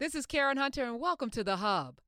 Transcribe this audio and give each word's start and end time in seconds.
This 0.00 0.16
is 0.16 0.26
Karen 0.26 0.56
Hunter, 0.56 0.82
and 0.82 0.98
welcome 0.98 1.30
to 1.30 1.44
The 1.44 1.54
Hub. 1.54 2.00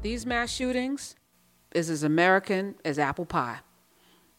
These 0.00 0.24
mass 0.24 0.48
shootings 0.52 1.16
is 1.74 1.90
as 1.90 2.04
American 2.04 2.76
as 2.84 3.00
apple 3.00 3.26
pie. 3.26 3.58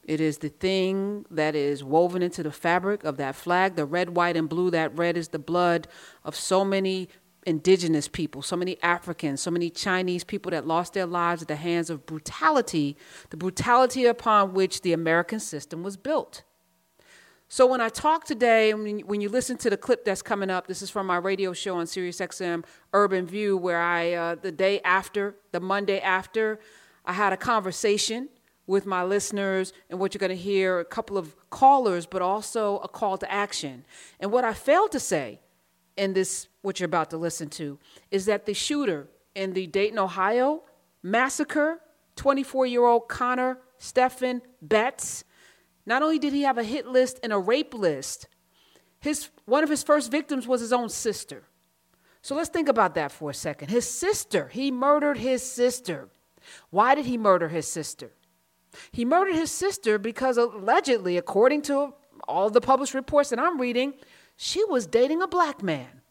It 0.05 0.21
is 0.21 0.37
the 0.37 0.47
thing 0.47 1.25
that 1.29 1.53
is 1.53 1.83
woven 1.83 2.21
into 2.21 2.43
the 2.43 2.51
fabric 2.53 3.03
of 3.03 3.17
that 3.17 3.35
flag, 3.35 3.75
the 3.75 3.85
red, 3.85 4.15
white, 4.15 4.37
and 4.37 4.47
blue. 4.47 4.71
That 4.71 4.97
red 4.97 5.17
is 5.17 5.27
the 5.27 5.37
blood 5.37 5.89
of 6.23 6.33
so 6.33 6.63
many 6.63 7.09
indigenous 7.45 8.07
people, 8.07 8.41
so 8.41 8.55
many 8.55 8.77
Africans, 8.83 9.41
so 9.41 9.51
many 9.51 9.69
Chinese 9.69 10.23
people 10.23 10.51
that 10.51 10.67
lost 10.67 10.93
their 10.93 11.05
lives 11.05 11.41
at 11.41 11.47
the 11.47 11.55
hands 11.55 11.89
of 11.89 12.05
brutality, 12.05 12.95
the 13.29 13.37
brutality 13.37 14.05
upon 14.05 14.53
which 14.53 14.81
the 14.81 14.93
American 14.93 15.39
system 15.39 15.83
was 15.83 15.97
built. 15.97 16.43
So 17.47 17.65
when 17.65 17.81
I 17.81 17.89
talk 17.89 18.23
today, 18.23 18.73
when 18.73 19.19
you 19.19 19.27
listen 19.27 19.57
to 19.57 19.69
the 19.69 19.75
clip 19.75 20.05
that's 20.05 20.21
coming 20.21 20.49
up, 20.49 20.67
this 20.67 20.81
is 20.81 20.89
from 20.89 21.05
my 21.05 21.17
radio 21.17 21.51
show 21.51 21.75
on 21.75 21.85
SiriusXM 21.85 22.63
Urban 22.93 23.25
View, 23.25 23.57
where 23.57 23.81
I, 23.81 24.13
uh, 24.13 24.35
the 24.35 24.53
day 24.53 24.79
after, 24.85 25.35
the 25.51 25.59
Monday 25.59 25.99
after, 25.99 26.61
I 27.05 27.11
had 27.11 27.33
a 27.33 27.37
conversation 27.37 28.29
with 28.67 28.85
my 28.85 29.03
listeners, 29.03 29.73
and 29.89 29.99
what 29.99 30.13
you're 30.13 30.19
going 30.19 30.29
to 30.29 30.35
hear 30.35 30.79
a 30.79 30.85
couple 30.85 31.17
of 31.17 31.35
callers, 31.49 32.05
but 32.05 32.21
also 32.21 32.77
a 32.77 32.87
call 32.87 33.17
to 33.17 33.29
action. 33.29 33.83
And 34.21 34.31
what 34.31 34.45
I 34.45 34.53
failed 34.53 34.93
to 34.93 34.99
say 34.99 35.41
in 35.97 36.13
this, 36.13 36.47
what 36.61 36.79
you're 36.79 36.85
about 36.85 37.09
to 37.11 37.17
listen 37.17 37.49
to, 37.49 37.77
is 38.09 38.25
that 38.25 38.45
the 38.45 38.53
shooter 38.53 39.07
in 39.35 39.53
the 39.53 39.67
Dayton, 39.67 39.99
Ohio 39.99 40.63
massacre, 41.03 41.81
24 42.15 42.65
year 42.67 42.85
old 42.85 43.07
Connor 43.07 43.57
Stephen 43.77 44.41
Betts, 44.61 45.23
not 45.85 46.03
only 46.03 46.19
did 46.19 46.33
he 46.33 46.43
have 46.43 46.57
a 46.57 46.63
hit 46.63 46.87
list 46.87 47.19
and 47.23 47.33
a 47.33 47.37
rape 47.37 47.73
list, 47.73 48.27
his, 48.99 49.29
one 49.45 49.63
of 49.63 49.69
his 49.69 49.81
first 49.81 50.11
victims 50.11 50.47
was 50.47 50.61
his 50.61 50.71
own 50.71 50.89
sister. 50.89 51.43
So 52.21 52.35
let's 52.35 52.49
think 52.49 52.69
about 52.69 52.93
that 52.95 53.11
for 53.11 53.31
a 53.31 53.33
second. 53.33 53.69
His 53.69 53.89
sister, 53.89 54.49
he 54.49 54.69
murdered 54.69 55.17
his 55.17 55.41
sister. 55.41 56.09
Why 56.69 56.93
did 56.93 57.05
he 57.07 57.17
murder 57.17 57.49
his 57.49 57.67
sister? 57.67 58.11
He 58.91 59.03
murdered 59.03 59.35
his 59.35 59.51
sister 59.51 59.97
because 59.97 60.37
allegedly, 60.37 61.17
according 61.17 61.63
to 61.63 61.93
all 62.27 62.49
the 62.51 62.61
published 62.61 62.93
reports 62.93 63.31
that 63.31 63.39
I'm 63.39 63.59
reading, 63.59 63.95
she 64.35 64.63
was 64.65 64.87
dating 64.87 65.21
a 65.21 65.27
black 65.27 65.61
man. 65.61 66.01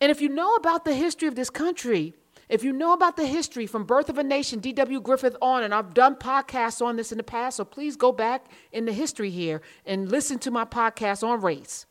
And 0.00 0.10
if 0.10 0.20
you 0.20 0.28
know 0.28 0.54
about 0.54 0.84
the 0.84 0.94
history 0.94 1.28
of 1.28 1.34
this 1.34 1.50
country, 1.50 2.14
if 2.48 2.62
you 2.62 2.72
know 2.72 2.92
about 2.92 3.16
the 3.16 3.26
history 3.26 3.66
from 3.66 3.84
Birth 3.84 4.08
of 4.08 4.18
a 4.18 4.22
Nation, 4.22 4.60
D.W. 4.60 5.00
Griffith 5.00 5.36
on, 5.42 5.64
and 5.64 5.74
I've 5.74 5.94
done 5.94 6.14
podcasts 6.14 6.84
on 6.84 6.96
this 6.96 7.10
in 7.10 7.18
the 7.18 7.24
past, 7.24 7.56
so 7.56 7.64
please 7.64 7.96
go 7.96 8.12
back 8.12 8.46
in 8.72 8.84
the 8.84 8.92
history 8.92 9.30
here 9.30 9.62
and 9.84 10.10
listen 10.10 10.38
to 10.40 10.50
my 10.50 10.64
podcast 10.64 11.26
on 11.26 11.40
race. 11.40 11.86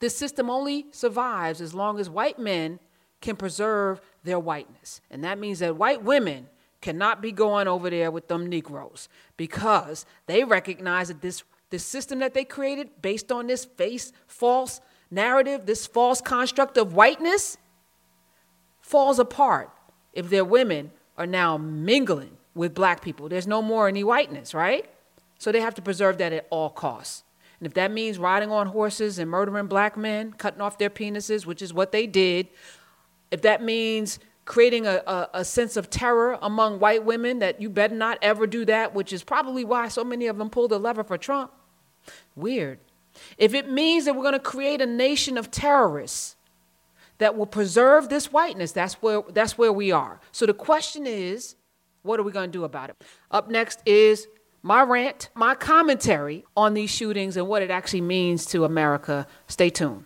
This 0.00 0.16
system 0.16 0.48
only 0.48 0.86
survives 0.92 1.60
as 1.60 1.74
long 1.74 1.98
as 1.98 2.08
white 2.08 2.38
men 2.38 2.78
can 3.20 3.36
preserve 3.36 4.00
their 4.22 4.38
whiteness. 4.38 5.00
And 5.10 5.24
that 5.24 5.38
means 5.38 5.58
that 5.58 5.76
white 5.76 6.02
women 6.02 6.48
cannot 6.80 7.20
be 7.20 7.32
going 7.32 7.66
over 7.66 7.90
there 7.90 8.10
with 8.10 8.28
them 8.28 8.46
Negroes 8.46 9.08
because 9.36 10.06
they 10.26 10.44
recognize 10.44 11.08
that 11.08 11.20
this, 11.20 11.42
this 11.70 11.84
system 11.84 12.20
that 12.20 12.34
they 12.34 12.44
created 12.44 13.02
based 13.02 13.30
on 13.30 13.46
this 13.46 13.64
face 13.64 14.12
false 14.26 14.80
narrative, 15.10 15.66
this 15.66 15.86
false 15.86 16.20
construct 16.20 16.76
of 16.76 16.94
whiteness, 16.94 17.56
falls 18.80 19.18
apart 19.18 19.70
if 20.12 20.30
their 20.30 20.44
women 20.44 20.90
are 21.16 21.26
now 21.26 21.58
mingling 21.58 22.36
with 22.54 22.74
black 22.74 23.02
people. 23.02 23.28
There's 23.28 23.46
no 23.46 23.60
more 23.60 23.88
any 23.88 24.02
whiteness, 24.02 24.54
right? 24.54 24.88
So 25.38 25.52
they 25.52 25.60
have 25.60 25.74
to 25.74 25.82
preserve 25.82 26.18
that 26.18 26.32
at 26.32 26.46
all 26.50 26.70
costs. 26.70 27.24
And 27.60 27.66
if 27.66 27.74
that 27.74 27.92
means 27.92 28.18
riding 28.18 28.50
on 28.50 28.68
horses 28.68 29.18
and 29.18 29.30
murdering 29.30 29.66
black 29.66 29.96
men, 29.96 30.32
cutting 30.32 30.60
off 30.60 30.78
their 30.78 30.90
penises, 30.90 31.44
which 31.44 31.60
is 31.60 31.74
what 31.74 31.92
they 31.92 32.06
did, 32.06 32.48
if 33.30 33.42
that 33.42 33.62
means 33.62 34.18
creating 34.44 34.86
a, 34.86 35.02
a, 35.06 35.28
a, 35.34 35.44
sense 35.44 35.76
of 35.76 35.90
terror 35.90 36.38
among 36.40 36.80
white 36.80 37.04
women 37.04 37.40
that 37.40 37.60
you 37.60 37.68
better 37.68 37.94
not 37.94 38.16
ever 38.22 38.46
do 38.46 38.64
that, 38.64 38.94
which 38.94 39.12
is 39.12 39.22
probably 39.22 39.62
why 39.62 39.88
so 39.88 40.02
many 40.02 40.26
of 40.26 40.38
them 40.38 40.48
pulled 40.48 40.70
the 40.70 40.78
lever 40.78 41.04
for 41.04 41.18
Trump. 41.18 41.52
Weird. 42.38 42.78
If 43.36 43.52
it 43.52 43.70
means 43.70 44.04
that 44.04 44.14
we're 44.14 44.22
going 44.22 44.32
to 44.34 44.38
create 44.38 44.80
a 44.80 44.86
nation 44.86 45.36
of 45.36 45.50
terrorists 45.50 46.36
that 47.18 47.36
will 47.36 47.46
preserve 47.46 48.08
this 48.08 48.32
whiteness, 48.32 48.72
that's 48.72 48.94
where, 48.94 49.22
that's 49.30 49.58
where 49.58 49.72
we 49.72 49.90
are. 49.90 50.20
So 50.30 50.46
the 50.46 50.54
question 50.54 51.06
is, 51.06 51.56
what 52.02 52.20
are 52.20 52.22
we 52.22 52.30
going 52.30 52.50
to 52.50 52.58
do 52.58 52.64
about 52.64 52.90
it? 52.90 53.02
Up 53.30 53.50
next 53.50 53.82
is 53.84 54.28
my 54.62 54.82
rant, 54.82 55.30
my 55.34 55.54
commentary 55.54 56.44
on 56.56 56.74
these 56.74 56.90
shootings 56.90 57.36
and 57.36 57.48
what 57.48 57.62
it 57.62 57.70
actually 57.70 58.02
means 58.02 58.46
to 58.46 58.64
America. 58.64 59.26
Stay 59.48 59.70
tuned. 59.70 60.04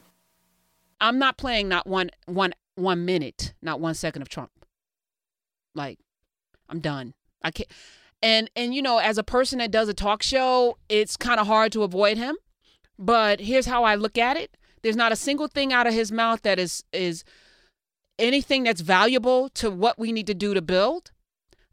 I'm 1.01 1.19
not 1.19 1.37
playing 1.37 1.69
not 1.69 1.87
one 1.87 2.11
one 2.27 2.55
one 2.77 3.05
minute, 3.05 3.53
not 3.61 3.81
one 3.81 3.95
second 3.95 4.23
of 4.23 4.29
Trump. 4.29 4.51
Like, 5.75 5.99
I'm 6.69 6.81
done. 6.81 7.13
I 7.43 7.51
can't. 7.51 7.69
And 8.23 8.51
and 8.55 8.75
you 8.75 8.83
know, 8.83 8.99
as 8.99 9.19
a 9.19 9.25
person 9.25 9.59
that 9.59 9.71
does 9.71 9.89
a 9.89 9.95
talk 9.95 10.23
show, 10.23 10.79
it's 10.89 11.17
kind 11.17 11.41
of 11.41 11.47
hard 11.47 11.73
to 11.73 11.83
avoid 11.83 12.19
him. 12.19 12.37
But 12.99 13.41
here's 13.41 13.67
how 13.67 13.85
I 13.85 13.97
look 13.97 14.17
at 14.17 14.37
it. 14.37 14.57
There's 14.83 14.97
not 14.97 15.13
a 15.13 15.17
single 15.17 15.49
thing 15.49 15.73
out 15.73 15.87
of 15.87 15.95
his 15.95 16.13
mouth 16.13 16.43
that 16.43 16.59
is 16.59 16.85
is 16.93 17.25
anything 18.19 18.63
that's 18.63 18.81
valuable 18.81 19.49
to 19.51 19.71
what 19.71 19.99
we 19.99 20.13
need 20.13 20.27
to 20.29 20.35
do 20.35 20.55
to 20.55 20.63
build. 20.63 21.11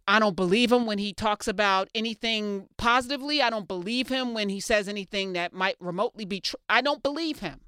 I 0.07 0.17
don't 0.17 0.35
believe 0.35 0.71
him 0.71 0.87
when 0.87 0.97
he 0.97 1.13
talks 1.13 1.47
about 1.47 1.87
anything 1.93 2.67
positively. 2.77 3.43
I 3.43 3.51
don't 3.51 3.67
believe 3.67 4.09
him 4.09 4.33
when 4.33 4.49
he 4.49 4.59
says 4.59 4.87
anything 4.87 5.33
that 5.33 5.53
might 5.53 5.75
remotely 5.79 6.25
be 6.25 6.41
true. 6.41 6.59
I 6.67 6.81
don't 6.81 7.03
believe 7.03 7.39
him. 7.39 7.61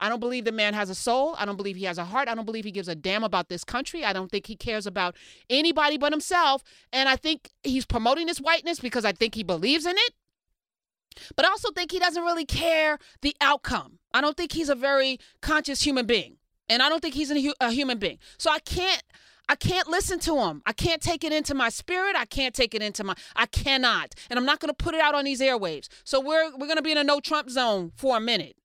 I 0.00 0.08
don't 0.08 0.20
believe 0.20 0.44
the 0.44 0.52
man 0.52 0.74
has 0.74 0.90
a 0.90 0.94
soul. 0.94 1.34
I 1.38 1.44
don't 1.44 1.56
believe 1.56 1.76
he 1.76 1.84
has 1.84 1.98
a 1.98 2.04
heart. 2.04 2.28
I 2.28 2.34
don't 2.34 2.44
believe 2.44 2.64
he 2.64 2.70
gives 2.70 2.88
a 2.88 2.94
damn 2.94 3.24
about 3.24 3.48
this 3.48 3.64
country. 3.64 4.04
I 4.04 4.12
don't 4.12 4.30
think 4.30 4.46
he 4.46 4.56
cares 4.56 4.86
about 4.86 5.16
anybody 5.48 5.98
but 5.98 6.12
himself. 6.12 6.62
And 6.92 7.08
I 7.08 7.16
think 7.16 7.50
he's 7.62 7.86
promoting 7.86 8.26
this 8.26 8.38
whiteness 8.38 8.80
because 8.80 9.04
I 9.04 9.12
think 9.12 9.34
he 9.34 9.42
believes 9.42 9.86
in 9.86 9.96
it. 9.96 10.14
But 11.36 11.44
I 11.44 11.48
also 11.48 11.70
think 11.72 11.92
he 11.92 11.98
doesn't 11.98 12.22
really 12.22 12.44
care 12.44 12.98
the 13.22 13.36
outcome. 13.40 13.98
I 14.12 14.20
don't 14.20 14.36
think 14.36 14.52
he's 14.52 14.68
a 14.68 14.74
very 14.74 15.18
conscious 15.40 15.82
human 15.82 16.06
being. 16.06 16.36
And 16.68 16.82
I 16.82 16.88
don't 16.88 17.00
think 17.00 17.14
he's 17.14 17.30
a, 17.30 17.52
a 17.60 17.70
human 17.72 17.98
being. 17.98 18.18
So 18.38 18.50
I 18.50 18.60
can't 18.60 19.02
I 19.48 19.56
can't 19.56 19.88
listen 19.88 20.20
to 20.20 20.38
him. 20.38 20.62
I 20.64 20.72
can't 20.72 21.02
take 21.02 21.24
it 21.24 21.32
into 21.32 21.54
my 21.54 21.70
spirit. 21.70 22.14
I 22.16 22.24
can't 22.24 22.54
take 22.54 22.72
it 22.72 22.82
into 22.82 23.02
my 23.02 23.14
I 23.34 23.46
cannot. 23.46 24.14
And 24.30 24.38
I'm 24.38 24.46
not 24.46 24.60
going 24.60 24.68
to 24.68 24.74
put 24.74 24.94
it 24.94 25.00
out 25.00 25.16
on 25.16 25.24
these 25.24 25.40
airwaves. 25.40 25.88
So 26.04 26.20
we're 26.20 26.52
we're 26.52 26.66
going 26.66 26.76
to 26.76 26.82
be 26.82 26.92
in 26.92 26.98
a 26.98 27.04
no 27.04 27.18
Trump 27.18 27.50
zone 27.50 27.90
for 27.96 28.16
a 28.16 28.20
minute. 28.20 28.56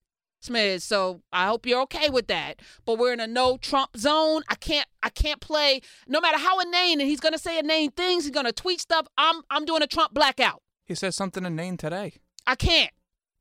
Smith. 0.45 0.83
So 0.83 1.22
I 1.33 1.47
hope 1.47 1.66
you're 1.66 1.81
okay 1.81 2.09
with 2.09 2.28
that. 2.28 2.61
But 2.85 2.97
we're 2.97 3.13
in 3.13 3.19
a 3.19 3.28
no 3.28 3.57
Trump 3.57 3.97
zone. 3.97 4.44
I 4.50 4.56
can't 4.56 4.88
I 5.03 5.09
can't 5.09 5.41
play 5.41 5.81
no 6.07 6.22
matter 6.22 6.38
how 6.38 6.59
inane 6.59 7.00
and 7.00 7.09
he's 7.09 7.19
gonna 7.19 7.38
say 7.38 7.59
inane 7.59 7.91
things, 7.91 8.23
he's 8.23 8.31
gonna 8.31 8.51
tweet 8.53 8.79
stuff. 8.79 9.07
I'm 9.17 9.41
I'm 9.50 9.66
doing 9.66 9.81
a 9.81 9.88
Trump 9.88 10.13
blackout. 10.13 10.61
He 10.85 10.95
said 10.95 11.13
something 11.13 11.45
inane 11.45 11.78
today. 11.78 12.13
I 12.47 12.55
can't. 12.55 12.91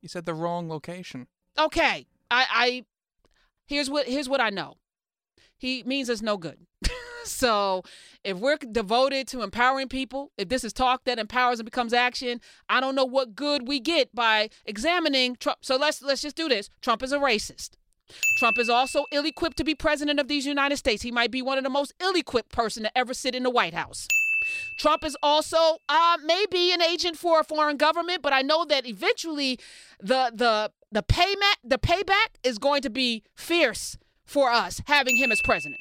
He 0.00 0.09
said 0.09 0.25
the 0.25 0.34
wrong 0.34 0.69
location. 0.69 1.28
Okay. 1.59 2.06
I 2.31 2.47
I 2.50 2.84
here's 3.66 3.91
what 3.91 4.06
here's 4.06 4.28
what 4.28 4.41
I 4.41 4.50
know. 4.50 4.75
He 5.56 5.82
means 5.84 6.10
us 6.10 6.22
no 6.22 6.37
good. 6.37 6.59
so 7.24 7.82
if 8.22 8.36
we're 8.36 8.56
devoted 8.56 9.26
to 9.28 9.42
empowering 9.42 9.88
people, 9.88 10.32
if 10.36 10.48
this 10.48 10.64
is 10.64 10.72
talk 10.72 11.04
that 11.04 11.18
empowers 11.18 11.58
and 11.58 11.64
becomes 11.64 11.92
action, 11.92 12.40
I 12.68 12.80
don't 12.80 12.94
know 12.94 13.04
what 13.04 13.34
good 13.34 13.66
we 13.68 13.80
get 13.80 14.14
by 14.14 14.50
examining 14.64 15.36
Trump. 15.36 15.58
So 15.62 15.76
let's 15.76 16.02
let's 16.02 16.22
just 16.22 16.36
do 16.36 16.48
this. 16.48 16.70
Trump 16.80 17.02
is 17.02 17.12
a 17.12 17.18
racist. 17.18 17.70
Trump 18.36 18.58
is 18.58 18.68
also 18.68 19.06
ill-equipped 19.12 19.56
to 19.56 19.64
be 19.64 19.74
president 19.74 20.20
of 20.20 20.28
these 20.28 20.44
United 20.44 20.76
States. 20.76 21.02
He 21.02 21.10
might 21.10 21.30
be 21.30 21.40
one 21.40 21.56
of 21.56 21.64
the 21.64 21.70
most 21.70 21.94
ill-equipped 22.00 22.52
person 22.52 22.82
to 22.82 22.98
ever 22.98 23.14
sit 23.14 23.34
in 23.34 23.42
the 23.42 23.50
White 23.50 23.72
House. 23.72 24.06
Trump 24.78 25.04
is 25.04 25.16
also 25.22 25.78
uh, 25.88 26.19
maybe 26.22 26.70
an 26.72 26.82
agent 26.82 27.16
for 27.16 27.40
a 27.40 27.44
foreign 27.44 27.78
government, 27.78 28.20
but 28.20 28.32
I 28.32 28.43
know 28.43 28.66
that 28.66 28.87
eventually 28.87 29.58
the 30.00 30.31
the 30.34 30.70
the 30.93 31.02
payment 31.02 31.56
the 31.64 31.78
payback 31.78 32.37
is 32.43 32.58
going 32.58 32.82
to 32.82 32.90
be 32.90 33.22
fierce 33.34 33.96
for 34.26 34.50
us 34.50 34.82
having 34.87 35.16
him 35.16 35.32
as 35.32 35.40
president. 35.43 35.81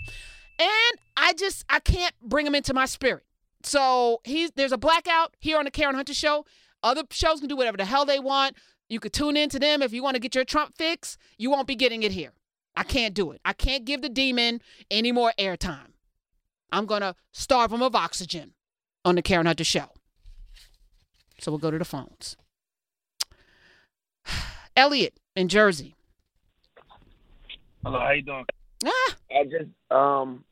And 0.60 1.00
I 1.18 1.34
just 1.34 1.66
I 1.70 1.80
can't 1.80 2.14
bring 2.22 2.46
him 2.46 2.56
into 2.56 2.74
my 2.74 2.86
spirit. 2.86 3.24
So 3.64 4.22
he's 4.24 4.52
there's 4.52 4.72
a 4.72 4.78
blackout 4.78 5.36
here 5.40 5.58
on 5.58 5.66
the 5.66 5.72
Karen 5.72 5.96
Hunter 5.96 6.14
show. 6.14 6.46
Other 6.82 7.04
shows 7.12 7.40
can 7.40 7.50
do 7.50 7.56
whatever 7.56 7.78
the 7.78 7.86
hell 7.86 8.06
they 8.06 8.20
want. 8.20 8.56
You 8.90 9.00
could 9.00 9.14
tune 9.14 9.38
in 9.38 9.50
to 9.50 9.60
them 9.60 9.82
if 9.82 9.94
you 9.94 10.04
want 10.04 10.16
to 10.16 10.20
get 10.20 10.36
your 10.36 10.44
Trump 10.44 10.76
fix. 10.78 11.18
You 11.38 11.50
won't 11.50 11.68
be 11.68 11.76
getting 11.76 12.04
it 12.04 12.12
here. 12.12 12.34
I 12.76 12.84
can't 12.84 13.14
do 13.14 13.32
it. 13.32 13.42
I 13.46 13.54
can't 13.54 13.86
give 13.86 14.02
the 14.02 14.10
demon 14.10 14.62
any 14.92 15.12
more 15.12 15.34
airtime. 15.40 15.94
I'm 16.72 16.86
gonna 16.86 17.16
starve 17.32 17.72
him 17.72 17.82
of 17.82 17.96
oxygen 17.96 18.54
on 19.06 19.16
the 19.16 19.22
Karen 19.22 19.46
Hunter 19.46 19.64
show. 19.64 19.90
So 21.40 21.52
we'll 21.52 21.60
go 21.60 21.72
to 21.72 21.78
the 21.78 21.86
phones. 21.86 22.36
Elliot 24.76 25.20
in 25.36 25.48
Jersey. 25.48 25.96
Hello, 27.84 28.00
how 28.00 28.12
you 28.12 28.22
doing? 28.22 28.46
Ah. 28.86 29.16
I 29.32 29.44
just 29.44 29.70
um, 29.92 30.44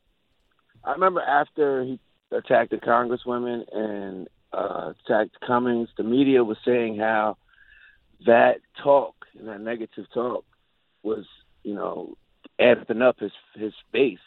I 0.84 0.92
remember 0.92 1.20
after 1.20 1.84
he 1.84 2.00
attacked 2.30 2.70
the 2.70 2.78
congresswomen 2.78 3.64
and 3.72 4.28
uh, 4.52 4.92
attacked 5.04 5.40
Cummings, 5.46 5.88
the 5.96 6.02
media 6.02 6.44
was 6.44 6.58
saying 6.64 6.98
how 6.98 7.36
that 8.26 8.60
talk 8.82 9.14
and 9.38 9.48
that 9.48 9.60
negative 9.60 10.06
talk 10.12 10.44
was, 11.02 11.24
you 11.62 11.74
know, 11.74 12.16
amping 12.60 13.02
up 13.02 13.20
his 13.20 13.32
his 13.54 13.72
base. 13.92 14.18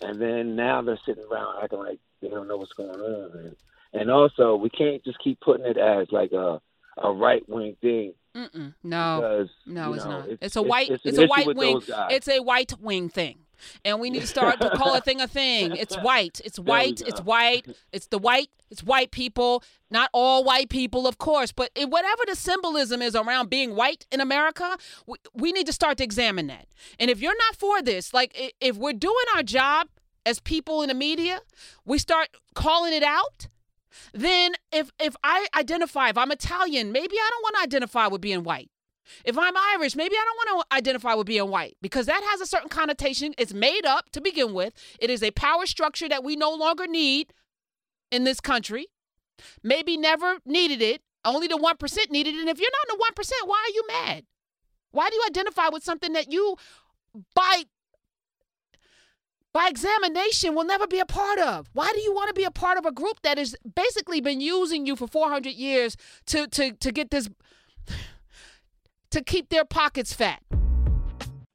And 0.00 0.20
then 0.20 0.56
now 0.56 0.82
they're 0.82 0.98
sitting 1.06 1.24
around 1.30 1.62
acting 1.62 1.78
like 1.78 1.98
they 2.20 2.28
don't 2.28 2.48
know 2.48 2.56
what's 2.56 2.72
going 2.72 2.90
on. 2.90 3.38
And, 3.38 3.56
and 3.92 4.10
also, 4.10 4.56
we 4.56 4.70
can't 4.70 5.04
just 5.04 5.18
keep 5.22 5.40
putting 5.40 5.66
it 5.66 5.76
as 5.76 6.10
like 6.10 6.32
a 6.32 6.60
a 6.98 7.12
right 7.12 7.48
wing 7.48 7.76
thing. 7.80 8.14
Mm-mm. 8.34 8.74
No, 8.82 9.20
because, 9.20 9.50
no, 9.66 9.92
it's 9.92 10.04
know, 10.04 10.10
not. 10.10 10.28
It's, 10.28 10.38
It's, 10.42 10.56
a 10.56 10.62
white. 10.62 10.90
It's, 10.90 11.04
It's, 11.04 11.18
a 11.18 11.26
white 11.26 11.54
wing. 11.54 11.82
It's 12.10 12.28
a 12.28 12.40
white 12.40 12.72
wing 12.80 13.08
thing, 13.08 13.40
and 13.84 14.00
we 14.00 14.10
need 14.10 14.20
to 14.20 14.26
start 14.26 14.60
to 14.60 14.70
call 14.70 14.94
a 14.94 15.00
thing 15.00 15.20
a 15.20 15.28
thing. 15.28 15.76
It's 15.76 15.96
white. 15.96 16.40
It's 16.44 16.58
white. 16.58 17.02
It's 17.02 17.20
white. 17.20 17.66
It's 17.92 18.06
the 18.06 18.18
white. 18.18 18.48
It's 18.70 18.82
white 18.82 19.10
people. 19.10 19.62
Not 19.90 20.08
all 20.14 20.44
white 20.44 20.70
people, 20.70 21.06
of 21.06 21.18
course, 21.18 21.52
but 21.52 21.70
it, 21.74 21.90
whatever 21.90 22.22
the 22.26 22.34
symbolism 22.34 23.02
is 23.02 23.14
around 23.14 23.50
being 23.50 23.76
white 23.76 24.06
in 24.10 24.20
America, 24.22 24.78
we, 25.06 25.16
we 25.34 25.52
need 25.52 25.66
to 25.66 25.72
start 25.72 25.98
to 25.98 26.04
examine 26.04 26.46
that. 26.46 26.66
And 26.98 27.10
if 27.10 27.20
you're 27.20 27.36
not 27.36 27.56
for 27.56 27.82
this, 27.82 28.14
like 28.14 28.54
if 28.60 28.76
we're 28.76 28.94
doing 28.94 29.26
our 29.36 29.42
job 29.42 29.88
as 30.24 30.40
people 30.40 30.80
in 30.82 30.88
the 30.88 30.94
media, 30.94 31.40
we 31.84 31.98
start 31.98 32.28
calling 32.54 32.94
it 32.94 33.02
out. 33.02 33.48
Then 34.12 34.52
if 34.72 34.90
if 35.00 35.16
I 35.22 35.46
identify, 35.56 36.08
if 36.08 36.18
I'm 36.18 36.32
Italian, 36.32 36.92
maybe 36.92 37.16
I 37.16 37.30
don't 37.30 37.42
want 37.42 37.56
to 37.56 37.62
identify 37.62 38.06
with 38.06 38.20
being 38.20 38.44
white. 38.44 38.70
If 39.24 39.36
I'm 39.36 39.56
Irish, 39.74 39.96
maybe 39.96 40.14
I 40.14 40.24
don't 40.24 40.54
want 40.54 40.68
to 40.70 40.76
identify 40.76 41.14
with 41.14 41.26
being 41.26 41.48
white 41.48 41.76
because 41.82 42.06
that 42.06 42.22
has 42.30 42.40
a 42.40 42.46
certain 42.46 42.68
connotation. 42.68 43.34
It's 43.36 43.52
made 43.52 43.84
up 43.84 44.10
to 44.10 44.20
begin 44.20 44.54
with. 44.54 44.74
It 45.00 45.10
is 45.10 45.22
a 45.22 45.32
power 45.32 45.66
structure 45.66 46.08
that 46.08 46.24
we 46.24 46.36
no 46.36 46.52
longer 46.52 46.86
need 46.86 47.32
in 48.10 48.24
this 48.24 48.40
country. 48.40 48.86
Maybe 49.62 49.96
never 49.96 50.38
needed 50.44 50.80
it. 50.82 51.02
Only 51.24 51.46
the 51.48 51.56
1% 51.56 52.10
needed 52.10 52.34
it. 52.34 52.40
And 52.40 52.48
if 52.48 52.60
you're 52.60 52.70
not 52.70 52.94
in 52.94 52.98
the 52.98 53.22
1%, 53.22 53.48
why 53.48 53.64
are 53.66 53.74
you 53.74 53.84
mad? 53.88 54.24
Why 54.90 55.08
do 55.08 55.16
you 55.16 55.22
identify 55.26 55.68
with 55.68 55.82
something 55.82 56.12
that 56.12 56.30
you, 56.30 56.56
by 57.34 57.64
by 59.52 59.68
examination 59.68 60.54
will 60.54 60.64
never 60.64 60.86
be 60.86 60.98
a 60.98 61.06
part 61.06 61.38
of. 61.38 61.68
Why 61.72 61.90
do 61.92 62.00
you 62.00 62.14
want 62.14 62.28
to 62.28 62.34
be 62.34 62.44
a 62.44 62.50
part 62.50 62.78
of 62.78 62.86
a 62.86 62.92
group 62.92 63.20
that 63.22 63.38
has 63.38 63.54
basically 63.74 64.20
been 64.20 64.40
using 64.40 64.86
you 64.86 64.96
for 64.96 65.06
400 65.06 65.50
years 65.50 65.96
to 66.26 66.46
to 66.48 66.72
to 66.72 66.92
get 66.92 67.10
this 67.10 67.28
to 69.10 69.22
keep 69.22 69.50
their 69.50 69.64
pockets 69.64 70.12
fat? 70.12 70.42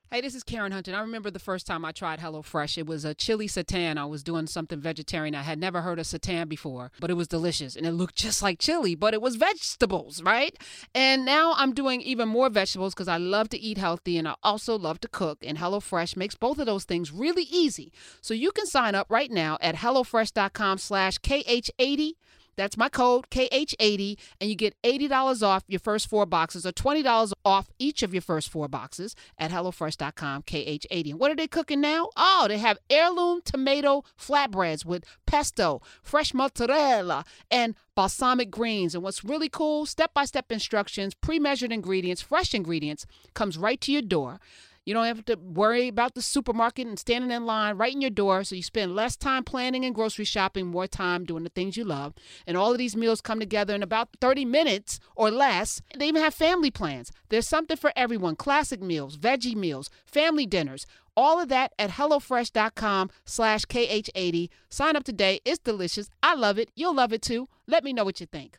Hey, 0.09 0.21
this 0.21 0.35
is 0.35 0.43
Karen 0.43 0.71
Hunter. 0.71 0.95
I 0.95 1.01
remember 1.01 1.29
the 1.29 1.37
first 1.37 1.67
time 1.67 1.83
I 1.83 1.91
tried 1.91 2.21
HelloFresh. 2.21 2.77
It 2.77 2.87
was 2.87 3.03
a 3.03 3.13
chili 3.13 3.49
seitan. 3.49 3.97
I 3.97 4.05
was 4.05 4.23
doing 4.23 4.47
something 4.47 4.79
vegetarian. 4.79 5.35
I 5.35 5.41
had 5.41 5.59
never 5.59 5.81
heard 5.81 5.99
of 5.99 6.05
seitan 6.05 6.47
before, 6.47 6.93
but 7.01 7.09
it 7.09 7.15
was 7.15 7.27
delicious 7.27 7.75
and 7.75 7.85
it 7.85 7.91
looked 7.91 8.15
just 8.15 8.41
like 8.41 8.57
chili, 8.57 8.95
but 8.95 9.13
it 9.13 9.21
was 9.21 9.35
vegetables, 9.35 10.23
right? 10.23 10.55
And 10.95 11.25
now 11.25 11.55
I'm 11.57 11.73
doing 11.73 11.99
even 12.01 12.29
more 12.29 12.49
vegetables 12.49 12.93
because 12.93 13.09
I 13.09 13.17
love 13.17 13.49
to 13.49 13.59
eat 13.59 13.77
healthy 13.77 14.17
and 14.17 14.29
I 14.29 14.35
also 14.43 14.77
love 14.77 15.01
to 15.01 15.09
cook. 15.09 15.39
And 15.45 15.57
HelloFresh 15.57 16.15
makes 16.15 16.35
both 16.35 16.57
of 16.57 16.67
those 16.67 16.85
things 16.85 17.11
really 17.11 17.43
easy. 17.43 17.91
So 18.21 18.33
you 18.33 18.53
can 18.53 18.65
sign 18.65 18.95
up 18.95 19.07
right 19.09 19.29
now 19.29 19.57
at 19.59 19.75
HelloFresh.com 19.75 20.77
slash 20.77 21.17
KH80. 21.17 22.13
That's 22.57 22.75
my 22.75 22.89
code, 22.89 23.29
KH80, 23.29 24.17
and 24.41 24.49
you 24.49 24.55
get 24.55 24.75
$80 24.83 25.43
off 25.43 25.63
your 25.67 25.79
first 25.79 26.09
four 26.09 26.25
boxes 26.25 26.65
or 26.65 26.71
$20 26.71 27.31
off 27.45 27.69
each 27.79 28.03
of 28.03 28.13
your 28.13 28.21
first 28.21 28.49
four 28.49 28.67
boxes 28.67 29.15
at 29.37 29.51
HelloFresh.com, 29.51 30.43
KH80. 30.43 31.11
And 31.11 31.19
what 31.19 31.31
are 31.31 31.35
they 31.35 31.47
cooking 31.47 31.81
now? 31.81 32.09
Oh, 32.17 32.45
they 32.47 32.57
have 32.57 32.79
heirloom 32.89 33.41
tomato 33.45 34.03
flatbreads 34.19 34.83
with 34.83 35.05
pesto, 35.25 35.81
fresh 36.01 36.33
mozzarella, 36.33 37.23
and 37.51 37.75
balsamic 37.95 38.49
greens. 38.49 38.95
And 38.95 39.03
what's 39.03 39.23
really 39.23 39.49
cool, 39.49 39.85
step 39.85 40.13
by 40.13 40.25
step 40.25 40.51
instructions, 40.51 41.13
pre 41.13 41.39
measured 41.39 41.71
ingredients, 41.71 42.21
fresh 42.21 42.53
ingredients, 42.53 43.05
comes 43.33 43.57
right 43.57 43.79
to 43.81 43.91
your 43.91 44.01
door. 44.01 44.39
You 44.87 44.93
don't 44.93 45.03
have 45.03 45.25
to 45.25 45.35
worry 45.35 45.89
about 45.89 46.15
the 46.15 46.21
supermarket 46.21 46.87
and 46.87 46.97
standing 46.97 47.29
in 47.29 47.45
line 47.45 47.75
right 47.75 47.93
in 47.93 47.99
your 47.99 48.09
door. 48.09 48.45
So 48.45 48.55
you 48.55 48.63
spend 48.63 48.95
less 48.95 49.17
time 49.17 49.43
planning 49.43 49.83
and 49.83 49.93
grocery 49.93 50.23
shopping, 50.23 50.67
more 50.67 50.87
time 50.87 51.25
doing 51.25 51.43
the 51.43 51.49
things 51.49 51.75
you 51.75 51.83
love. 51.83 52.13
And 52.47 52.55
all 52.55 52.71
of 52.71 52.77
these 52.77 52.95
meals 52.95 53.19
come 53.19 53.37
together 53.41 53.75
in 53.75 53.83
about 53.83 54.07
30 54.21 54.45
minutes 54.45 55.01
or 55.13 55.29
less. 55.29 55.81
They 55.97 56.07
even 56.07 56.21
have 56.21 56.33
family 56.33 56.71
plans. 56.71 57.11
There's 57.27 57.45
something 57.45 57.75
for 57.75 57.91
everyone 57.97 58.37
classic 58.37 58.81
meals, 58.81 59.17
veggie 59.17 59.57
meals, 59.57 59.89
family 60.05 60.45
dinners. 60.45 60.85
All 61.17 61.41
of 61.41 61.49
that 61.49 61.73
at 61.77 61.89
HelloFresh.com 61.89 63.09
slash 63.25 63.65
KH80. 63.65 64.47
Sign 64.69 64.95
up 64.95 65.03
today. 65.03 65.41
It's 65.43 65.59
delicious. 65.59 66.09
I 66.23 66.33
love 66.33 66.57
it. 66.57 66.71
You'll 66.75 66.95
love 66.95 67.11
it 67.11 67.21
too. 67.21 67.49
Let 67.67 67.83
me 67.83 67.91
know 67.91 68.05
what 68.05 68.21
you 68.21 68.25
think. 68.25 68.57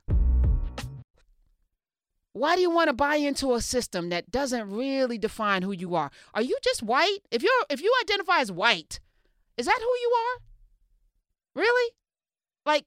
Why 2.39 2.55
do 2.55 2.63
you 2.63 2.71
want 2.71 2.87
to 2.87 2.93
buy 2.93 3.17
into 3.17 3.55
a 3.55 3.61
system 3.61 4.11
that 4.11 4.31
doesn't 4.31 4.71
really 4.71 5.19
define 5.19 5.63
who 5.63 5.73
you 5.73 5.97
are? 5.97 6.13
Are 6.35 6.43
you 6.43 6.57
just 6.63 6.85
white? 6.85 7.19
If 7.33 7.43
you're 7.43 7.51
if 7.69 7.83
you 7.83 7.93
identify 8.03 8.39
as 8.39 8.53
white, 8.53 9.01
is 9.57 9.67
that 9.67 9.79
who 9.79 9.85
you 9.85 10.13
are? 10.17 11.63
Really? 11.63 11.93
Like 12.65 12.85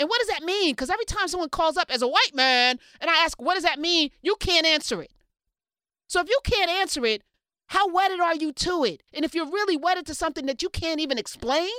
and 0.00 0.08
what 0.08 0.18
does 0.18 0.28
that 0.28 0.42
mean? 0.42 0.74
Cuz 0.74 0.90
every 0.90 1.04
time 1.04 1.28
someone 1.28 1.48
calls 1.48 1.76
up 1.76 1.90
as 1.90 2.02
a 2.02 2.08
white 2.08 2.34
man 2.34 2.80
and 3.00 3.08
I 3.08 3.22
ask 3.24 3.40
what 3.40 3.54
does 3.54 3.62
that 3.62 3.78
mean, 3.78 4.10
you 4.20 4.34
can't 4.34 4.66
answer 4.66 5.00
it. 5.00 5.12
So 6.08 6.20
if 6.20 6.28
you 6.28 6.40
can't 6.42 6.70
answer 6.70 7.06
it, 7.06 7.22
how 7.66 7.88
wedded 7.88 8.18
are 8.18 8.34
you 8.34 8.52
to 8.52 8.82
it? 8.82 9.04
And 9.14 9.24
if 9.24 9.32
you're 9.32 9.46
really 9.50 9.76
wedded 9.76 10.06
to 10.06 10.14
something 10.14 10.46
that 10.46 10.60
you 10.60 10.70
can't 10.70 10.98
even 11.00 11.18
explain, 11.18 11.70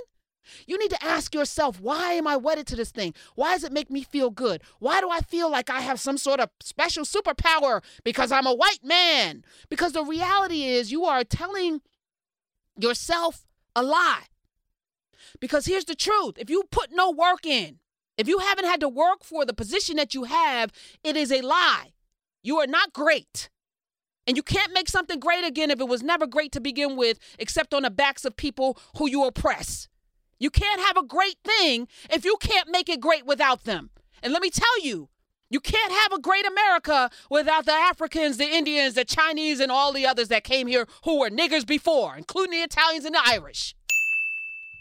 you 0.67 0.77
need 0.77 0.91
to 0.91 1.03
ask 1.03 1.33
yourself, 1.33 1.79
why 1.79 2.13
am 2.13 2.27
I 2.27 2.37
wedded 2.37 2.67
to 2.67 2.75
this 2.75 2.91
thing? 2.91 3.13
Why 3.35 3.53
does 3.53 3.63
it 3.63 3.71
make 3.71 3.89
me 3.89 4.03
feel 4.03 4.29
good? 4.29 4.61
Why 4.79 5.01
do 5.01 5.09
I 5.09 5.21
feel 5.21 5.49
like 5.49 5.69
I 5.69 5.81
have 5.81 5.99
some 5.99 6.17
sort 6.17 6.39
of 6.39 6.49
special 6.61 7.03
superpower 7.03 7.81
because 8.03 8.31
I'm 8.31 8.47
a 8.47 8.53
white 8.53 8.83
man? 8.83 9.43
Because 9.69 9.93
the 9.93 10.03
reality 10.03 10.63
is, 10.63 10.91
you 10.91 11.05
are 11.05 11.23
telling 11.23 11.81
yourself 12.77 13.45
a 13.75 13.83
lie. 13.83 14.23
Because 15.39 15.65
here's 15.65 15.85
the 15.85 15.95
truth 15.95 16.37
if 16.37 16.49
you 16.49 16.63
put 16.71 16.91
no 16.91 17.11
work 17.11 17.45
in, 17.45 17.79
if 18.17 18.27
you 18.27 18.39
haven't 18.39 18.65
had 18.65 18.79
to 18.81 18.89
work 18.89 19.23
for 19.23 19.45
the 19.45 19.53
position 19.53 19.95
that 19.97 20.13
you 20.13 20.25
have, 20.25 20.71
it 21.03 21.15
is 21.15 21.31
a 21.31 21.41
lie. 21.41 21.93
You 22.43 22.57
are 22.59 22.67
not 22.67 22.93
great. 22.93 23.49
And 24.27 24.37
you 24.37 24.43
can't 24.43 24.73
make 24.73 24.89
something 24.89 25.19
great 25.19 25.43
again 25.43 25.71
if 25.71 25.79
it 25.79 25.87
was 25.87 26.03
never 26.03 26.27
great 26.27 26.51
to 26.51 26.61
begin 26.61 26.95
with, 26.95 27.17
except 27.39 27.73
on 27.73 27.83
the 27.83 27.89
backs 27.89 28.25
of 28.25 28.35
people 28.35 28.77
who 28.97 29.09
you 29.09 29.23
oppress. 29.23 29.87
You 30.39 30.49
can't 30.49 30.81
have 30.81 30.97
a 30.97 31.05
great 31.05 31.37
thing 31.43 31.87
if 32.09 32.25
you 32.25 32.37
can't 32.39 32.69
make 32.69 32.89
it 32.89 33.01
great 33.01 33.25
without 33.25 33.65
them. 33.65 33.91
And 34.23 34.33
let 34.33 34.41
me 34.41 34.49
tell 34.49 34.81
you, 34.81 35.09
you 35.49 35.59
can't 35.59 35.91
have 35.91 36.13
a 36.13 36.21
great 36.21 36.45
America 36.45 37.09
without 37.29 37.65
the 37.65 37.73
Africans, 37.73 38.37
the 38.37 38.45
Indians, 38.45 38.93
the 38.93 39.03
Chinese, 39.03 39.59
and 39.59 39.71
all 39.71 39.91
the 39.91 40.05
others 40.05 40.27
that 40.29 40.43
came 40.43 40.67
here 40.67 40.87
who 41.03 41.19
were 41.19 41.29
niggers 41.29 41.65
before, 41.65 42.15
including 42.15 42.51
the 42.51 42.63
Italians 42.63 43.05
and 43.05 43.15
the 43.15 43.21
Irish. 43.25 43.75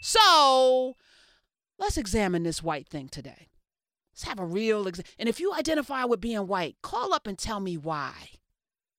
So 0.01 0.95
let's 1.77 1.97
examine 1.97 2.43
this 2.43 2.63
white 2.63 2.87
thing 2.87 3.09
today. 3.09 3.49
Let's 4.13 4.23
have 4.23 4.39
a 4.39 4.45
real 4.45 4.87
exam. 4.87 5.05
And 5.17 5.27
if 5.27 5.39
you 5.39 5.53
identify 5.53 6.05
with 6.05 6.21
being 6.21 6.45
white, 6.47 6.77
call 6.81 7.13
up 7.13 7.25
and 7.25 7.37
tell 7.37 7.59
me 7.59 7.77
why. 7.77 8.13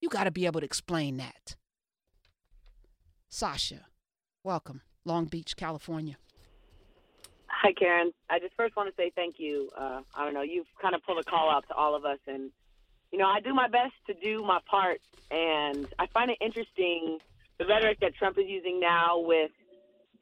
You 0.00 0.08
got 0.08 0.24
to 0.24 0.30
be 0.30 0.46
able 0.46 0.60
to 0.60 0.66
explain 0.66 1.18
that. 1.18 1.56
Sasha, 3.28 3.86
welcome, 4.42 4.80
Long 5.04 5.26
Beach, 5.26 5.56
California. 5.56 6.16
Hi, 7.60 7.74
Karen. 7.78 8.10
I 8.30 8.38
just 8.38 8.54
first 8.56 8.74
want 8.74 8.88
to 8.88 8.96
say 8.96 9.12
thank 9.14 9.34
you. 9.36 9.68
Uh, 9.76 10.00
I 10.14 10.24
don't 10.24 10.32
know, 10.32 10.40
you've 10.40 10.66
kind 10.80 10.94
of 10.94 11.04
pulled 11.04 11.18
a 11.18 11.24
call 11.24 11.50
out 11.50 11.68
to 11.68 11.74
all 11.74 11.94
of 11.94 12.06
us, 12.06 12.18
and 12.26 12.50
you 13.12 13.18
know, 13.18 13.26
I 13.26 13.40
do 13.40 13.52
my 13.52 13.68
best 13.68 13.92
to 14.06 14.14
do 14.14 14.42
my 14.42 14.60
part, 14.64 15.02
and 15.30 15.86
I 15.98 16.06
find 16.06 16.30
it 16.30 16.38
interesting 16.40 17.18
the 17.58 17.66
rhetoric 17.66 18.00
that 18.00 18.14
Trump 18.14 18.38
is 18.38 18.46
using 18.48 18.80
now 18.80 19.18
with 19.18 19.50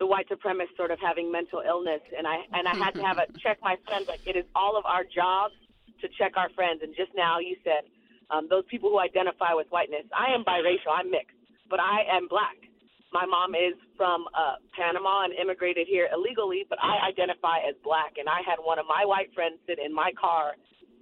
the 0.01 0.07
white 0.07 0.27
supremacists 0.29 0.77
sort 0.77 0.91
of 0.91 0.99
having 0.99 1.31
mental 1.31 1.63
illness, 1.65 2.01
and 2.17 2.27
I 2.27 2.43
and 2.53 2.67
I 2.67 2.75
had 2.75 2.95
to 2.95 3.03
have 3.07 3.19
a 3.19 3.27
check 3.39 3.59
my 3.63 3.77
friends. 3.87 4.09
Like 4.09 4.27
it 4.27 4.35
is 4.35 4.45
all 4.57 4.77
of 4.77 4.85
our 4.85 5.05
jobs 5.05 5.55
to 6.01 6.09
check 6.19 6.33
our 6.37 6.49
friends, 6.59 6.81
and 6.83 6.91
just 6.97 7.13
now 7.15 7.39
you 7.39 7.55
said 7.63 7.87
um, 8.31 8.49
those 8.51 8.65
people 8.69 8.91
who 8.91 8.99
identify 8.99 9.55
with 9.55 9.69
whiteness. 9.71 10.11
I 10.11 10.35
am 10.35 10.43
biracial. 10.43 10.91
I'm 10.91 11.13
mixed, 11.13 11.39
but 11.71 11.79
I 11.79 12.03
am 12.11 12.27
black. 12.27 12.68
My 13.13 13.25
mom 13.25 13.57
is 13.57 13.73
from 13.97 14.29
uh, 14.37 14.61
Panama 14.77 15.25
and 15.25 15.33
immigrated 15.33 15.89
here 15.89 16.09
illegally, 16.13 16.69
but 16.69 16.77
I 16.83 17.09
identify 17.09 17.65
as 17.65 17.73
black. 17.81 18.21
And 18.21 18.29
I 18.29 18.45
had 18.45 18.61
one 18.61 18.79
of 18.79 18.85
my 18.85 19.09
white 19.09 19.33
friends 19.33 19.57
sit 19.65 19.81
in 19.81 19.95
my 19.95 20.13
car 20.13 20.53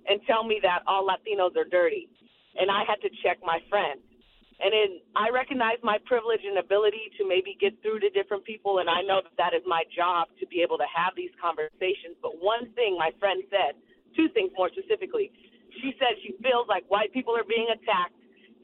and 0.06 0.22
tell 0.26 0.46
me 0.46 0.62
that 0.62 0.86
all 0.86 1.02
Latinos 1.02 1.58
are 1.58 1.66
dirty. 1.66 2.08
And 2.54 2.70
I 2.70 2.86
had 2.86 3.02
to 3.02 3.10
check 3.26 3.42
my 3.42 3.58
friend. 3.68 3.98
And 4.56 4.72
then 4.72 4.90
I 5.18 5.28
recognize 5.28 5.76
my 5.82 5.98
privilege 6.06 6.40
and 6.46 6.56
ability 6.56 7.12
to 7.18 7.28
maybe 7.28 7.58
get 7.60 7.76
through 7.82 8.00
to 8.00 8.08
different 8.14 8.46
people. 8.46 8.78
And 8.78 8.88
I 8.88 9.02
know 9.02 9.20
that 9.20 9.36
that 9.36 9.52
is 9.52 9.60
my 9.66 9.82
job 9.92 10.30
to 10.40 10.46
be 10.46 10.62
able 10.62 10.78
to 10.78 10.88
have 10.88 11.12
these 11.18 11.34
conversations. 11.42 12.16
But 12.22 12.40
one 12.40 12.70
thing 12.72 12.96
my 12.96 13.10
friend 13.18 13.42
said, 13.50 13.76
two 14.14 14.30
things 14.32 14.54
more 14.56 14.70
specifically. 14.72 15.34
She 15.82 15.92
said 16.00 16.16
she 16.24 16.38
feels 16.40 16.70
like 16.70 16.88
white 16.88 17.12
people 17.12 17.36
are 17.36 17.44
being 17.44 17.68
attacked 17.68 18.16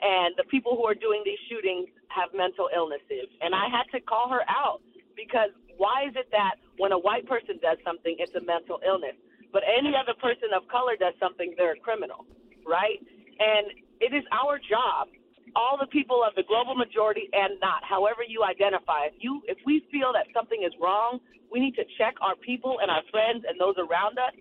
and 0.03 0.35
the 0.35 0.49
people 0.51 0.75
who 0.75 0.83
are 0.89 0.99
doing 0.99 1.23
these 1.25 1.39
shootings 1.47 1.87
have 2.12 2.31
mental 2.37 2.69
illnesses. 2.75 3.33
And 3.40 3.54
I 3.54 3.66
had 3.73 3.88
to 3.97 4.00
call 4.04 4.28
her 4.28 4.45
out 4.49 4.81
because 5.16 5.50
why 5.76 6.07
is 6.09 6.14
it 6.16 6.28
that 6.33 6.61
when 6.78 6.92
a 6.92 6.99
white 6.99 7.26
person 7.26 7.59
does 7.61 7.78
something, 7.85 8.16
it's 8.19 8.35
a 8.35 8.45
mental 8.45 8.81
illness, 8.85 9.16
but 9.52 9.62
any 9.64 9.92
other 9.97 10.14
person 10.21 10.52
of 10.57 10.69
color 10.69 10.97
does 10.97 11.14
something, 11.21 11.54
they're 11.57 11.76
a 11.76 11.83
criminal, 11.85 12.25
right? 12.66 13.00
And 13.40 13.73
it 14.00 14.12
is 14.12 14.25
our 14.33 14.59
job, 14.59 15.09
all 15.57 15.76
the 15.76 15.88
people 15.88 16.25
of 16.25 16.35
the 16.35 16.45
global 16.49 16.75
majority 16.75 17.28
and 17.33 17.61
not, 17.61 17.85
however 17.85 18.25
you 18.26 18.45
identify. 18.45 19.12
If 19.12 19.21
you, 19.21 19.42
if 19.49 19.59
we 19.64 19.85
feel 19.92 20.12
that 20.12 20.28
something 20.33 20.64
is 20.64 20.73
wrong, 20.81 21.21
we 21.52 21.61
need 21.61 21.76
to 21.76 21.85
check 22.00 22.16
our 22.25 22.37
people 22.37 22.81
and 22.81 22.90
our 22.90 23.04
friends 23.12 23.45
and 23.45 23.61
those 23.61 23.76
around 23.76 24.16
us 24.16 24.33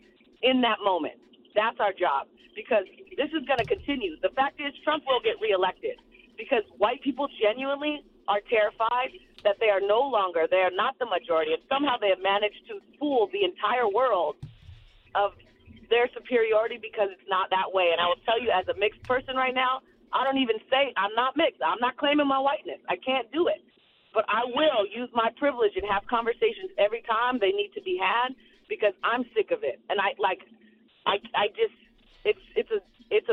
in 0.42 0.62
that 0.62 0.80
moment. 0.84 1.20
That's 1.54 1.76
our 1.84 1.92
job 1.92 2.32
because 2.56 2.88
this 3.20 3.28
is 3.36 3.44
going 3.48 3.60
to 3.60 3.68
continue. 3.68 4.16
The 4.24 4.32
fact 4.36 4.60
is, 4.64 4.72
Trump 4.84 5.04
will 5.08 5.20
get 5.20 5.36
reelected 5.44 6.00
because 6.42 6.66
white 6.82 7.02
people 7.06 7.30
genuinely 7.38 8.02
are 8.26 8.42
terrified 8.50 9.14
that 9.46 9.62
they 9.62 9.70
are 9.70 9.82
no 9.82 10.02
longer, 10.02 10.50
they 10.50 10.66
are 10.66 10.74
not 10.74 10.98
the 10.98 11.06
majority, 11.06 11.54
and 11.54 11.62
somehow 11.70 12.02
they 12.02 12.10
have 12.10 12.22
managed 12.22 12.66
to 12.66 12.82
fool 12.98 13.30
the 13.30 13.46
entire 13.46 13.86
world 13.86 14.42
of 15.14 15.38
their 15.94 16.10
superiority 16.18 16.82
because 16.82 17.14
it's 17.14 17.30
not 17.30 17.54
that 17.54 17.70
way. 17.70 17.94
And 17.94 18.02
I 18.02 18.10
will 18.10 18.22
tell 18.26 18.42
you, 18.42 18.50
as 18.50 18.66
a 18.74 18.78
mixed 18.80 19.04
person 19.06 19.38
right 19.38 19.54
now, 19.54 19.86
I 20.10 20.24
don't 20.26 20.42
even 20.42 20.58
say 20.72 20.90
I'm 20.98 21.14
not 21.14 21.38
mixed. 21.38 21.62
I'm 21.62 21.80
not 21.80 22.02
claiming 22.02 22.26
my 22.26 22.40
whiteness. 22.40 22.82
I 22.90 22.98
can't 22.98 23.30
do 23.32 23.48
it. 23.48 23.62
But 24.14 24.26
I 24.28 24.44
will 24.44 24.84
use 24.88 25.08
my 25.14 25.32
privilege 25.40 25.72
and 25.76 25.88
have 25.88 26.04
conversations 26.10 26.74
every 26.78 27.04
time 27.08 27.40
they 27.40 27.56
need 27.56 27.72
to 27.76 27.82
be 27.82 27.96
had 27.96 28.36
because 28.68 28.92
I'm 29.04 29.24
sick 29.36 29.52
of 29.52 29.64
it. 29.64 29.80
And 29.88 30.00
I 30.00 30.16
like 30.20 30.44
I 31.06 31.20
I 31.36 31.48
just 31.56 31.76
it's 32.24 32.44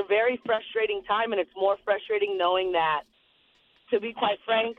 very 0.09 0.41
frustrating 0.45 1.03
time 1.07 1.33
and 1.33 1.41
it's 1.41 1.51
more 1.57 1.77
frustrating 1.85 2.37
knowing 2.39 2.73
that 2.73 3.03
to 3.91 4.01
be 4.01 4.13
quite 4.13 4.39
frank, 4.45 4.79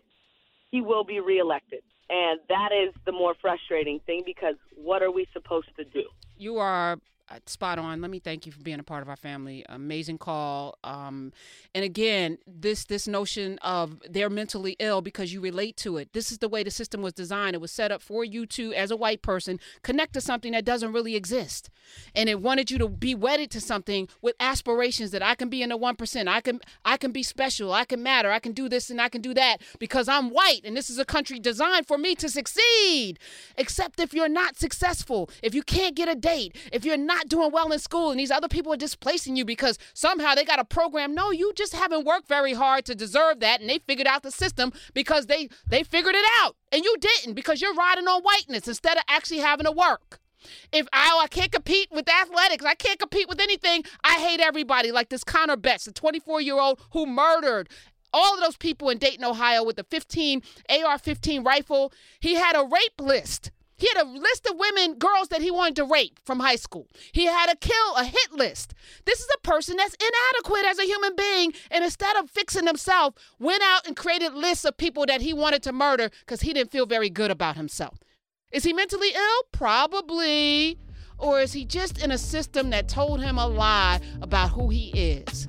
he 0.72 0.82
will 0.82 1.04
be 1.04 1.20
reelected. 1.20 1.82
And 2.10 2.40
that 2.50 2.70
is 2.72 2.94
the 3.06 3.12
more 3.12 3.36
frustrating 3.40 4.00
thing 4.06 4.24
because 4.26 4.56
what 4.76 5.02
are 5.02 5.12
we 5.12 5.28
supposed 5.34 5.70
to 5.78 5.84
do? 5.84 6.04
You 6.38 6.58
are 6.58 6.98
spot 7.46 7.80
on. 7.80 8.02
Let 8.02 8.12
me 8.12 8.20
thank 8.20 8.46
you 8.46 8.52
for 8.52 8.62
being 8.62 8.80
a 8.80 8.84
part 8.84 9.02
of 9.02 9.10
our 9.10 9.16
family. 9.16 9.66
Amazing 9.70 10.18
call. 10.18 10.78
Um, 10.84 11.32
and 11.76 11.84
again, 11.84 12.38
this 12.48 12.86
this 12.86 13.08
notion 13.08 13.58
of 13.60 14.02
they're 14.10 14.30
mentally 14.30 14.76
ill 14.80 15.02
because 15.02 15.34
you 15.34 15.42
relate 15.42 15.78
to 15.78 15.98
it. 15.98 16.14
This 16.14 16.32
is 16.32 16.40
the 16.40 16.50
way 16.50 16.64
the 16.64 16.72
system 16.72 17.02
was 17.02 17.14
designed. 17.14 17.56
It 17.56 17.62
was 17.62 17.72
set 17.72 17.92
up 17.92 18.02
for 18.02 18.24
you 18.24 18.46
to, 18.48 18.74
as 18.74 18.92
a 18.92 18.98
white 18.98 19.22
person, 19.22 19.60
connect 19.84 20.14
to 20.14 20.22
something 20.22 20.54
that 20.54 20.66
doesn't 20.66 20.94
really 20.94 21.16
exist, 21.16 21.70
and 22.16 22.30
it 22.30 22.42
wanted 22.42 22.72
you 22.72 22.78
to 22.80 22.90
be 22.90 23.14
wedded 23.14 23.52
to 23.52 23.62
something 23.62 24.08
with 24.22 24.36
aspirations 24.40 25.12
that 25.12 25.22
I 25.22 25.36
can 25.36 25.50
be 25.50 25.62
in 25.62 25.70
the 25.70 25.78
one 25.78 25.96
percent. 25.96 26.30
I 26.30 26.42
can 26.42 26.60
I 26.84 26.98
can 26.98 27.12
be 27.12 27.24
special. 27.24 27.72
I 27.74 27.86
can 27.86 28.02
matter. 28.02 28.32
I 28.32 28.40
can 28.40 28.54
do 28.54 28.70
this 28.70 28.90
and 28.90 29.02
I 29.02 29.10
can 29.10 29.22
do 29.22 29.34
that 29.34 29.58
because 29.80 30.08
I'm 30.08 30.30
white, 30.30 30.62
and 30.64 30.76
this 30.76 30.90
is 30.90 30.98
a 30.98 31.06
country 31.06 31.40
designed 31.40 31.88
for 31.88 31.98
me 31.98 32.16
to 32.16 32.30
succeed. 32.30 33.20
Except 33.58 34.00
if 34.00 34.14
you're 34.14 34.30
not 34.30 34.58
successful, 34.58 35.30
if 35.44 35.54
you 35.54 35.64
can't 35.64 35.96
get 35.96 36.10
a 36.10 36.16
date, 36.16 36.56
if 36.72 36.86
you're 36.86 36.98
not 36.98 37.19
not 37.20 37.28
doing 37.30 37.52
well 37.52 37.72
in 37.72 37.80
school 37.80 38.12
and 38.12 38.20
these 38.20 38.32
other 38.32 38.48
people 38.48 38.72
are 38.72 38.78
displacing 38.78 39.36
you 39.36 39.44
because 39.44 39.78
somehow 39.94 40.34
they 40.36 40.46
got 40.46 40.60
a 40.60 40.66
program. 40.66 41.14
No, 41.14 41.32
you 41.32 41.52
just 41.56 41.74
haven't 41.76 42.06
worked 42.06 42.28
very 42.28 42.54
hard 42.54 42.86
to 42.86 42.96
deserve 42.96 43.42
that 43.42 43.60
and 43.60 43.70
they 43.70 43.80
figured 43.80 44.08
out 44.08 44.24
the 44.24 44.32
system 44.32 44.72
because 44.94 45.26
they 45.26 45.50
they 45.68 45.84
figured 45.84 46.16
it 46.16 46.26
out 46.42 46.56
and 46.72 46.84
you 46.84 46.96
didn't 47.00 47.34
because 47.34 47.62
you're 47.62 47.74
riding 47.74 48.08
on 48.08 48.22
whiteness 48.22 48.68
instead 48.68 48.98
of 48.98 49.04
actually 49.08 49.40
having 49.40 49.66
to 49.66 49.72
work. 49.72 50.20
If 50.72 50.88
I, 50.94 51.12
oh, 51.14 51.20
I 51.22 51.28
can't 51.28 51.52
compete 51.52 51.90
with 51.92 52.08
athletics, 52.08 52.64
I 52.64 52.76
can't 52.76 52.98
compete 52.98 53.28
with 53.28 53.42
anything. 53.42 53.84
I 54.06 54.14
hate 54.14 54.40
everybody. 54.40 54.92
Like 54.92 55.10
this 55.10 55.26
Connor 55.26 55.58
Betts, 55.58 55.86
the 55.86 55.92
24 55.92 56.40
year 56.40 56.60
old 56.60 56.80
who 56.94 57.06
murdered 57.06 57.68
all 58.14 58.36
of 58.36 58.40
those 58.40 58.56
people 58.56 58.90
in 58.90 58.98
Dayton, 58.98 59.26
Ohio, 59.26 59.64
with 59.64 59.76
the 59.76 59.84
15 59.84 60.42
AR-15 60.70 61.46
rifle. 61.46 61.92
He 62.22 62.36
had 62.36 62.56
a 62.56 62.64
rape 62.64 63.00
list. 63.00 63.52
He 63.80 63.88
had 63.94 64.06
a 64.06 64.10
list 64.10 64.46
of 64.46 64.58
women, 64.58 64.96
girls 64.96 65.30
that 65.30 65.42
he 65.42 65.50
wanted 65.50 65.78
to 65.78 65.86
rape 65.86 66.20
from 66.26 66.40
high 66.40 66.58
school. 66.58 66.88
He 67.14 67.26
had 67.26 67.50
a 67.50 67.56
kill, 67.56 67.96
a 67.96 68.04
hit 68.04 68.34
list. 68.34 68.74
This 69.06 69.20
is 69.20 69.28
a 69.36 69.48
person 69.48 69.78
that's 69.78 69.96
inadequate 69.96 70.66
as 70.66 70.80
a 70.80 70.86
human 70.86 71.16
being. 71.16 71.54
And 71.72 71.84
instead 71.84 72.18
of 72.18 72.30
fixing 72.30 72.68
himself, 72.68 73.16
went 73.40 73.64
out 73.64 73.88
and 73.88 73.96
created 73.96 74.34
lists 74.34 74.66
of 74.66 74.78
people 74.78 75.06
that 75.08 75.22
he 75.22 75.34
wanted 75.34 75.64
to 75.64 75.72
murder 75.72 76.10
because 76.20 76.42
he 76.42 76.54
didn't 76.54 76.72
feel 76.72 76.86
very 76.86 77.10
good 77.10 77.32
about 77.32 77.56
himself. 77.56 78.00
Is 78.52 78.64
he 78.64 78.74
mentally 78.74 79.12
ill? 79.16 79.44
Probably. 79.52 80.78
Or 81.18 81.40
is 81.40 81.54
he 81.54 81.66
just 81.66 82.04
in 82.04 82.12
a 82.12 82.18
system 82.18 82.72
that 82.72 82.90
told 82.90 83.22
him 83.22 83.38
a 83.38 83.48
lie 83.48 84.02
about 84.22 84.50
who 84.52 84.70
he 84.70 84.90
is? 84.90 85.48